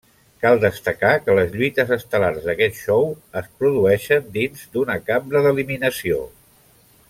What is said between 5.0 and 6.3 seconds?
cambra d'eliminació.